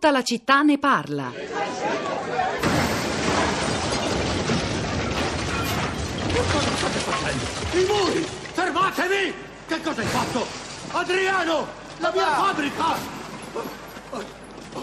[0.00, 1.32] Tutta la città ne parla.
[1.32, 1.42] Che
[6.52, 7.44] cosa state facendo?
[7.72, 8.22] I muri!
[8.52, 9.34] Fermatevi!
[9.66, 10.46] Che cosa hai fatto?
[10.92, 11.66] Adriano!
[11.98, 12.96] La mia fabbrica!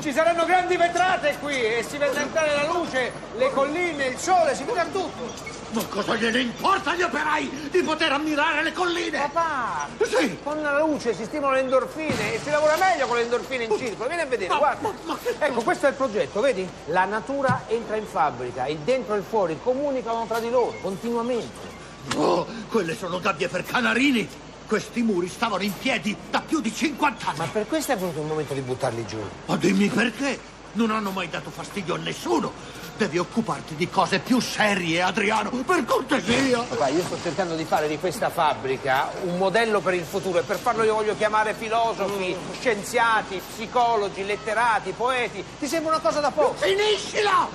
[0.01, 4.53] Ci saranno grandi vetrate qui e si vedrà entrare la luce, le colline, il sole,
[4.53, 5.54] si vedrà tutto.
[5.75, 9.17] Ma cosa gliene importa agli operai di poter ammirare le colline?
[9.31, 10.37] Papà, Sì!
[10.41, 13.77] con la luce si stimolano le endorfine e si lavora meglio con le endorfine in
[13.77, 14.07] circolo.
[14.07, 14.87] Vieni a vedere, Ma- guarda.
[14.87, 16.65] ma- ma che- Ecco, questo è il progetto, vedi?
[16.85, 21.73] La natura entra in fabbrica, il dentro e il fuori comunicano tra di loro continuamente.
[22.15, 24.29] Oh, quelle sono gabbie per canarini!
[24.67, 27.37] Questi muri stavano in piedi da più di 50 anni!
[27.39, 29.17] Ma per questo è venuto il momento di buttarli giù.
[29.45, 30.39] Ma dimmi perché?
[30.75, 32.51] Non hanno mai dato fastidio a nessuno!
[32.97, 36.59] Devi occuparti di cose più serie, Adriano, per cortesia!
[36.59, 40.41] Papà, io sto cercando di fare di questa fabbrica un modello per il futuro e
[40.41, 45.43] per farlo io voglio chiamare filosofi, scienziati, psicologi, letterati, poeti.
[45.59, 46.55] Ti sembra una cosa da poco?
[46.55, 47.47] Finiscila!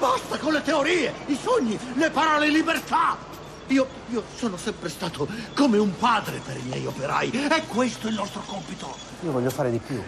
[0.00, 3.16] Basta con le teorie, i sogni, le parole libertà!
[3.68, 8.10] Io, io sono sempre stato come un padre per i miei operai e questo è
[8.10, 8.96] il nostro compito.
[9.22, 10.02] Io voglio fare di più.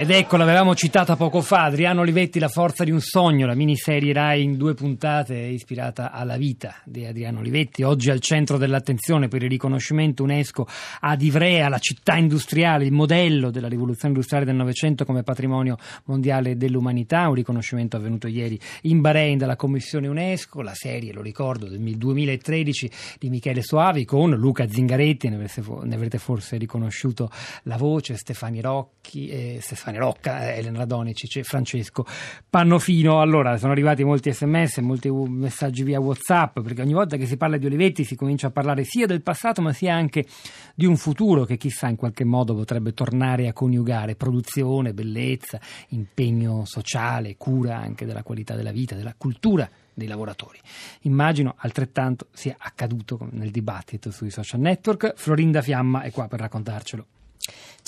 [0.00, 4.14] Ed ecco, l'avevamo citata poco fa, Adriano Olivetti, La forza di un sogno, la miniserie
[4.14, 9.42] Rai in due puntate ispirata alla vita di Adriano Olivetti, oggi al centro dell'attenzione per
[9.42, 10.66] il riconoscimento UNESCO
[11.00, 16.56] ad Ivrea, la città industriale, il modello della rivoluzione industriale del Novecento come patrimonio mondiale
[16.56, 21.78] dell'umanità, un riconoscimento avvenuto ieri in Bahrain dalla Commissione UNESCO, la serie, lo ricordo, del
[21.78, 27.30] 2013 di Michele Soavi con Luca Zingaretti, ne avrete, forse riconosciuto
[27.64, 32.04] la voce, Stefani Rocchi, eh, Stefani Rocca, eh, Elena Radonici e Francesco
[32.48, 33.20] Pannofino.
[33.20, 37.56] Allora, sono arrivati molti sms, molti messaggi via Whatsapp, perché ogni volta che si parla
[37.56, 40.26] di Olivetti si comincia a parlare sia del passato ma sia anche
[40.74, 46.64] di un futuro che chissà in qualche modo potrebbe tornare a coniugare produzione, bellezza, impegno
[46.64, 50.58] sociale, cura anche della qualità della vita, della cultura dei lavoratori.
[51.02, 55.14] Immagino altrettanto sia accaduto nel dibattito sui social network.
[55.16, 57.06] Florinda Fiamma è qua per raccontarcelo.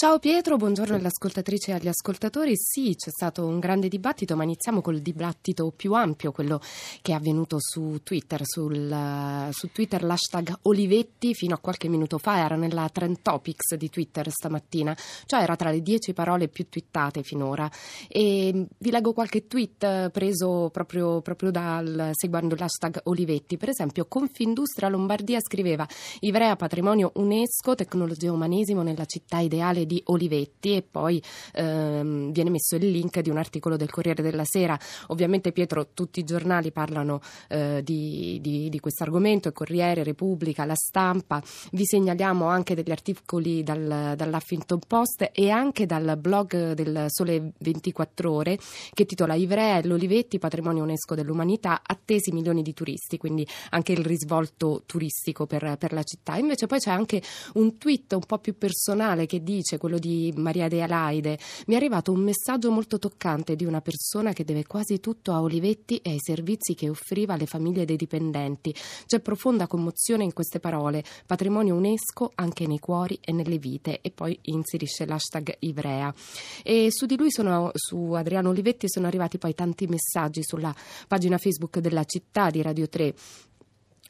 [0.03, 2.55] Ciao Pietro, buongiorno alle ascoltatrici e agli ascoltatori.
[2.57, 6.61] Sì, c'è stato un grande dibattito, ma iniziamo col dibattito più ampio, quello
[7.01, 8.41] che è avvenuto su Twitter.
[8.43, 13.89] Sul, su Twitter l'hashtag Olivetti fino a qualche minuto fa era nella Trend Topics di
[13.91, 14.93] Twitter stamattina,
[15.25, 17.71] cioè era tra le dieci parole più twittate finora.
[18.09, 23.57] E vi leggo qualche tweet preso proprio, proprio dal seguendo l'hashtag Olivetti.
[23.57, 25.87] Per esempio, Confindustria Lombardia scriveva
[26.23, 31.23] Ivrea patrimonio UNESCO, tecnologia umanesimo nella città ideale di Olivetti e poi
[31.55, 34.79] ehm, viene messo il link di un articolo del Corriere della Sera.
[35.09, 40.65] Ovviamente Pietro, tutti i giornali parlano eh, di, di, di questo argomento, il Corriere, Repubblica,
[40.65, 41.43] La Stampa.
[41.73, 48.31] Vi segnaliamo anche degli articoli dal, dall'Huffington Post e anche dal blog del Sole 24
[48.31, 48.59] Ore
[48.93, 54.05] che titola Ivrea e l'Olivetti, patrimonio UNESCO dell'umanità, attesi milioni di turisti, quindi anche il
[54.05, 56.37] risvolto turistico per, per la città.
[56.37, 57.23] Invece poi c'è anche
[57.55, 61.77] un tweet un po' più personale che dice quello di Maria De Alaide, mi è
[61.77, 66.11] arrivato un messaggio molto toccante di una persona che deve quasi tutto a Olivetti e
[66.11, 68.73] ai servizi che offriva alle famiglie dei dipendenti.
[69.07, 74.01] C'è profonda commozione in queste parole, patrimonio UNESCO anche nei cuori e nelle vite.
[74.03, 76.15] E poi inserisce l'hashtag Ivrea.
[76.63, 80.73] E su di lui sono, su Adriano Olivetti sono arrivati poi tanti messaggi sulla
[81.09, 83.15] pagina Facebook della città di Radio 3.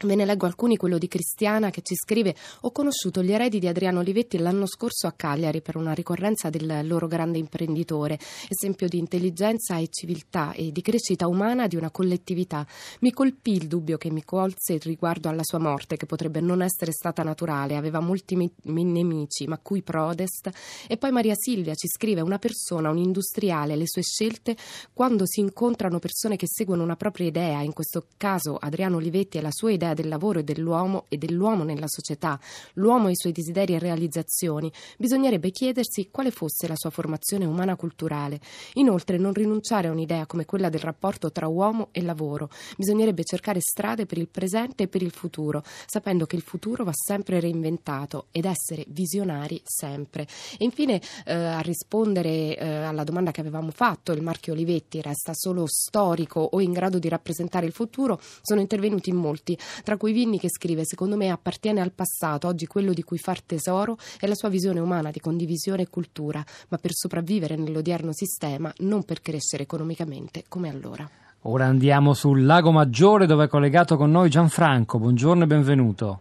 [0.04, 3.68] Ve ne leggo alcuni, quello di Cristiana che ci scrive Ho conosciuto gli eredi di
[3.68, 8.18] Adriano Olivetti l'anno scorso a Cagliari per una ricorrenza del loro grande imprenditore,
[8.48, 12.66] esempio di intelligenza e civiltà e di crescita umana di una collettività.
[13.00, 16.90] Mi colpì il dubbio che mi colse riguardo alla sua morte, che potrebbe non essere
[16.90, 20.50] stata naturale, aveva molti mi- nemici, ma cui prodest.
[20.88, 24.56] E poi Maria Silvia ci scrive Una persona, un industriale, le sue scelte,
[24.92, 29.42] quando si incontrano persone che seguono una propria idea, in questo caso Adriano Olivetti e
[29.42, 32.38] la sua idea del lavoro e dell'uomo e dell'uomo nella società,
[32.75, 37.76] l'uomo e i suoi desideri e realizzazioni, bisognerebbe chiedersi quale fosse la sua formazione umana
[37.76, 38.40] culturale.
[38.75, 42.49] Inoltre non rinunciare a un'idea come quella del rapporto tra uomo e lavoro.
[42.76, 46.93] Bisognerebbe cercare strade per il presente e per il futuro, sapendo che il futuro va
[46.93, 50.26] sempre reinventato ed essere visionari sempre.
[50.58, 55.32] E infine eh, a rispondere eh, alla domanda che avevamo fatto, il marchio Olivetti resta
[55.34, 60.12] solo storico o in grado di rappresentare il futuro, sono intervenuti in molti tra cui
[60.12, 64.26] Vinni che scrive secondo me appartiene al passato, oggi quello di cui far tesoro è
[64.26, 69.20] la sua visione umana di condivisione e cultura, ma per sopravvivere nell'odierno sistema, non per
[69.20, 71.08] crescere economicamente come allora.
[71.46, 74.99] Ora andiamo sul Lago Maggiore dove è collegato con noi Gianfranco.
[74.99, 76.20] Buongiorno e benvenuto.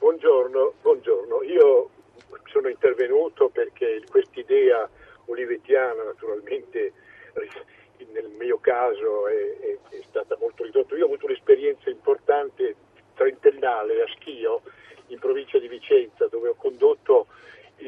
[0.00, 1.42] Buongiorno, buongiorno.
[1.42, 1.90] Io
[2.46, 4.88] sono intervenuto perché quest'idea
[5.26, 6.92] olivettiana naturalmente
[8.20, 10.96] nel mio caso è, è, è, stata molto ridotta.
[10.96, 12.74] Io ho avuto un'esperienza importante
[13.14, 14.62] trentennale a Schio
[15.08, 17.26] in provincia di Vicenza dove ho condotto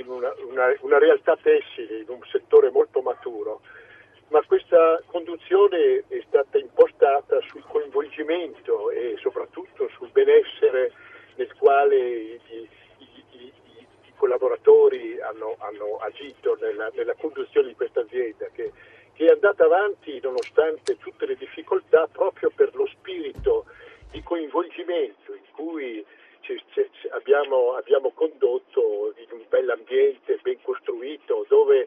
[0.07, 3.61] una, una, una realtà tessile in un settore molto maturo
[4.29, 10.93] ma questa conduzione è stata impostata sul coinvolgimento e soprattutto sul benessere
[11.37, 18.01] nel quale i, i, i, i collaboratori hanno, hanno agito nella, nella, conduzione di questa
[18.01, 18.73] azienda che,
[19.15, 23.65] che, è andata avanti nonostante tutte le difficoltà proprio per lo spirito
[24.11, 26.05] di coinvolgimento in cui
[27.11, 31.87] abbiamo, abbiamo condotto in un bell'ambiente ben costruito dove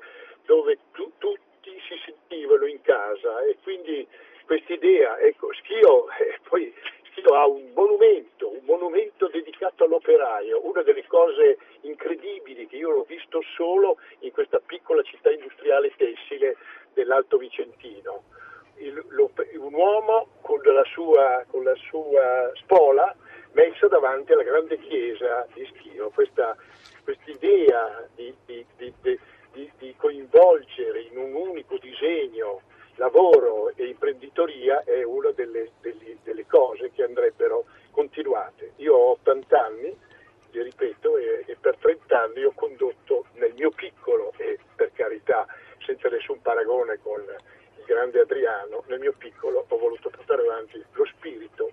[0.93, 4.07] tu, tutti si sentivano in casa e quindi
[4.45, 6.73] quest'idea, ecco, Schio, eh, poi
[7.11, 11.57] Schio ha un monumento, un monumento dedicato all'operaio, una delle cose
[12.01, 16.57] incredibili che io ho visto solo in questa piccola città industriale tessile
[16.93, 18.23] dell'Alto Vicentino.
[18.77, 23.15] Il, lo, un uomo con la, sua, con la sua spola
[23.51, 26.55] messa davanti alla grande chiesa di Schio, questa
[27.25, 28.93] idea di, di, di,
[29.51, 32.61] di, di coinvolgere in un unico disegno
[32.95, 38.73] lavoro e imprenditoria è una delle, delle, delle, cose che andrebbero continuate.
[38.77, 39.97] Io ho 80 anni,
[40.51, 45.45] vi ripeto, e, e, per 30 anni ho condotto nel mio piccolo, e per carità
[45.85, 51.05] senza nessun paragone con il grande Adriano, nel mio piccolo ho voluto portare avanti lo
[51.05, 51.69] spirito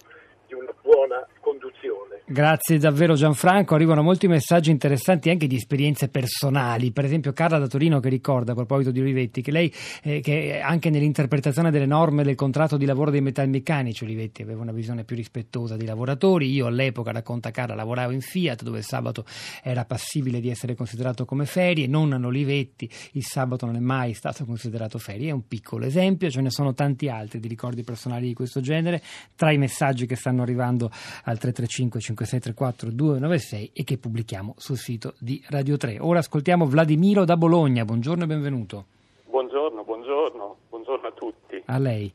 [0.49, 2.23] di una buona conduzione.
[2.27, 7.67] Grazie davvero Gianfranco, arrivano molti messaggi interessanti anche di esperienze personali, per esempio Carla da
[7.67, 9.73] Torino che ricorda a proposito di Olivetti che lei
[10.03, 14.73] eh, che anche nell'interpretazione delle norme del contratto di lavoro dei metalmeccanici Olivetti aveva una
[14.73, 19.25] visione più rispettosa dei lavoratori, io all'epoca racconta Carla lavoravo in Fiat dove il sabato
[19.62, 24.12] era passibile di essere considerato come ferie, non a Olivetti il sabato non è mai
[24.15, 28.27] stato considerato ferie, è un piccolo esempio, ce ne sono tanti altri di ricordi personali
[28.27, 29.03] di questo genere,
[29.35, 30.90] tra i messaggi che stanno stanno arrivando
[31.25, 35.99] al 335 5634 296 e che pubblichiamo sul sito di Radio 3.
[36.00, 37.85] Ora ascoltiamo Vladimiro da Bologna.
[37.85, 38.85] Buongiorno e benvenuto.
[39.26, 41.62] Buongiorno, buongiorno, buongiorno a tutti.
[41.67, 42.12] A lei.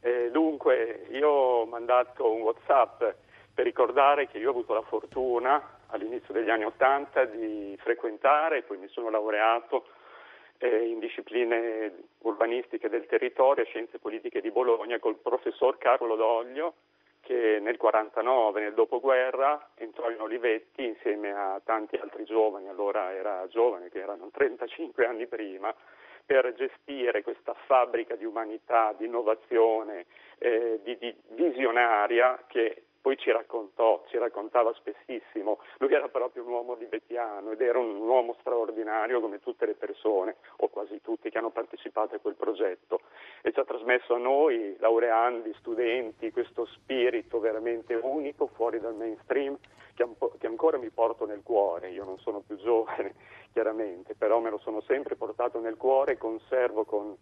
[0.00, 3.02] Eh, dunque, io ho mandato un WhatsApp
[3.54, 8.78] per ricordare che io ho avuto la fortuna all'inizio degli anni Ottanta di frequentare, poi
[8.78, 9.86] mi sono laureato
[10.58, 16.74] eh, in discipline urbanistiche del territorio e scienze politiche di Bologna col professor Carlo Doglio
[17.24, 23.46] che nel 49, nel dopoguerra, entrò in Olivetti insieme a tanti altri giovani, allora era
[23.48, 25.74] giovane, che erano 35 anni prima,
[26.24, 30.06] per gestire questa fabbrica di umanità, di innovazione,
[30.38, 36.52] eh, di, di visionaria che poi ci raccontò, ci raccontava spessissimo, lui era proprio un
[36.52, 41.36] uomo libetiano ed era un uomo straordinario come tutte le persone, o quasi tutti, che
[41.36, 43.00] hanno partecipato a quel progetto.
[43.42, 49.58] E ci ha trasmesso a noi, laureandi, studenti, questo spirito veramente unico fuori dal mainstream
[49.92, 50.08] che,
[50.38, 53.14] che ancora mi porto nel cuore, io non sono più giovane
[53.52, 57.14] chiaramente, però me lo sono sempre portato nel cuore e conservo con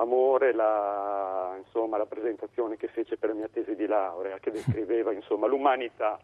[0.00, 5.12] amore la, insomma, la, presentazione che fece per la mia tesi di laurea, che descriveva
[5.12, 6.18] insomma, l'umanità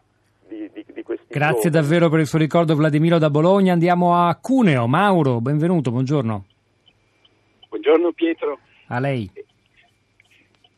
[0.47, 1.81] di, di, di questi Grazie giovani.
[1.81, 3.73] davvero per il suo ricordo Vladimiro da Bologna.
[3.73, 4.87] Andiamo a Cuneo.
[4.87, 6.45] Mauro, benvenuto, buongiorno.
[7.69, 8.59] Buongiorno Pietro.
[8.87, 9.29] A lei.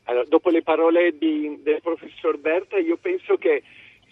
[0.05, 3.63] Allora, dopo le parole di, del professor Berta, io penso che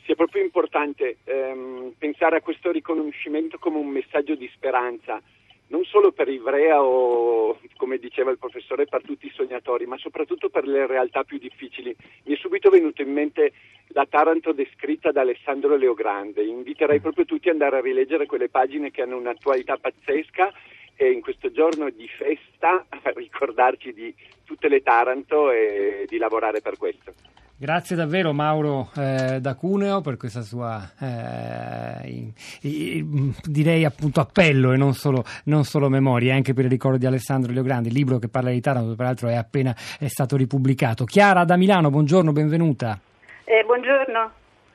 [0.05, 5.19] sia proprio importante ehm, pensare a questo riconoscimento come un messaggio di speranza
[5.67, 10.49] non solo per Ivrea o, come diceva il professore, per tutti i sognatori, ma soprattutto
[10.49, 11.95] per le realtà più difficili.
[12.23, 13.53] Mi è subito venuto in mente
[13.87, 16.43] la Taranto descritta da Alessandro Leogrande.
[16.43, 20.53] Inviterei proprio tutti ad andare a rileggere quelle pagine che hanno un'attualità pazzesca
[20.95, 24.13] e in questo giorno di festa ricordarci di
[24.45, 27.13] tutte le Taranto e di lavorare per questo.
[27.59, 34.73] Grazie davvero Mauro eh, da Cuneo per questa sua eh, in, in, direi appunto appello
[34.73, 38.19] e non solo, non solo, memoria, anche per il ricordo di Alessandro Leograndi, il libro
[38.19, 41.03] che parla di Taranto, peraltro è appena è stato ripubblicato.
[41.05, 42.99] Chiara da Milano, buongiorno, benvenuta.
[43.43, 44.31] Eh, buongiorno.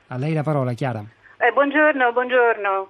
[0.07, 0.99] A lei la parola, Chiara.
[1.37, 2.89] Eh, buongiorno, buongiorno.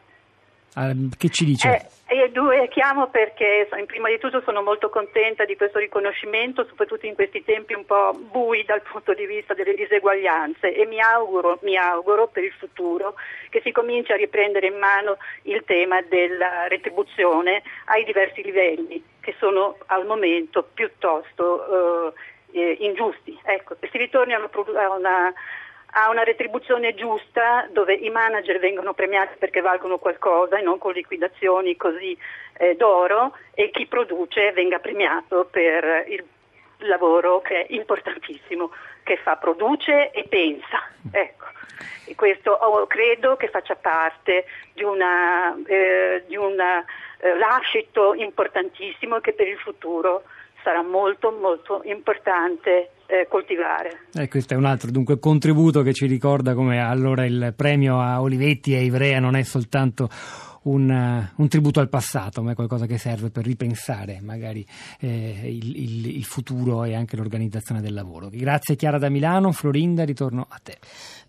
[0.75, 1.87] Ah, che ci dice?
[2.07, 7.15] Eh, due, chiamo perché prima di tutto sono molto contenta di questo riconoscimento, soprattutto in
[7.15, 11.77] questi tempi un po' bui dal punto di vista delle diseguaglianze e mi auguro, mi
[11.77, 13.15] auguro per il futuro
[13.49, 19.35] che si cominci a riprendere in mano il tema della retribuzione ai diversi livelli che
[19.39, 22.13] sono al momento piuttosto
[22.51, 23.39] eh, ingiusti.
[23.43, 24.49] Ecco, si ritorni a una,
[24.83, 25.33] a una
[25.93, 30.93] a una retribuzione giusta dove i manager vengono premiati perché valgono qualcosa e non con
[30.93, 32.17] liquidazioni così
[32.57, 36.23] eh, d'oro e chi produce venga premiato per il
[36.87, 38.71] lavoro che è importantissimo,
[39.03, 40.81] che fa, produce e pensa.
[41.11, 41.45] Ecco.
[42.05, 49.47] E questo oh, credo che faccia parte di, eh, un eh, lascito importantissimo che per
[49.47, 50.23] il futuro
[50.63, 54.07] sarà molto molto importante eh, coltivare.
[54.13, 58.19] E questo è un altro dunque, contributo che ci ricorda come allora il premio a
[58.21, 60.09] Olivetti e Ivrea non è soltanto
[60.63, 64.65] un, un, tributo al passato, ma è qualcosa che serve per ripensare magari
[64.99, 68.29] eh, il, il, il, futuro e anche l'organizzazione del lavoro.
[68.31, 70.77] Grazie Chiara da Milano, Florinda, ritorno a te.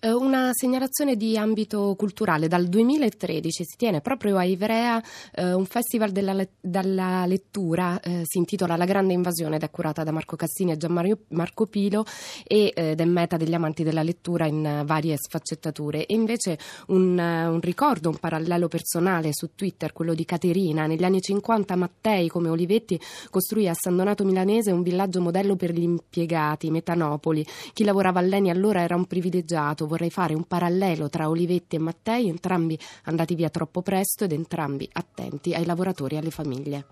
[0.01, 2.49] Eh, una segnalazione di ambito culturale.
[2.49, 5.03] Dal 2013 si tiene proprio a Ivrea
[5.35, 10.05] eh, un festival della, della lettura, eh, si intitola La Grande Invasione ed è curata
[10.05, 12.05] da Marco Cassini e Gianmarco Pilo
[12.47, 16.07] ed è meta degli amanti della lettura in varie sfaccettature.
[16.07, 20.87] E invece un, un ricordo, un parallelo personale su Twitter, quello di Caterina.
[20.87, 23.01] Negli anni 50 Mattei, come Olivetti,
[23.31, 27.45] costruì a San Donato Milanese un villaggio modello per gli impiegati, Metanopoli.
[27.73, 29.87] Chi lavorava all'Eni allora era un privilegiato.
[29.87, 34.89] Vorrei fare un parallelo tra Olivetti e Mattei, entrambi andati via troppo presto ed entrambi
[34.93, 36.87] attenti ai lavoratori e alle famiglie.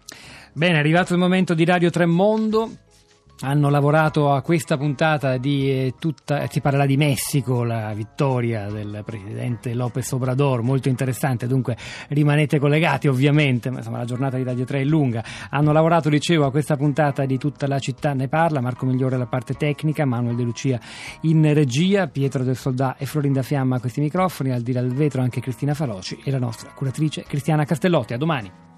[0.52, 2.90] Bene, è arrivato il momento di Radio Tremondo
[3.42, 9.02] hanno lavorato a questa puntata di eh, tutta, si parlerà di Messico, la vittoria del
[9.04, 11.76] presidente López Obrador, molto interessante, dunque
[12.08, 15.24] rimanete collegati ovviamente, ma insomma la giornata di Radio 3 è lunga.
[15.50, 19.26] Hanno lavorato, dicevo, a questa puntata di tutta la città ne parla, Marco Migliore la
[19.26, 20.80] parte tecnica, Manuel De Lucia
[21.22, 24.94] in regia, Pietro del Soldà e Florinda Fiamma a questi microfoni, al di là del
[24.94, 28.14] vetro anche Cristina Faloci e la nostra curatrice Cristiana Castellotti.
[28.14, 28.71] A domani.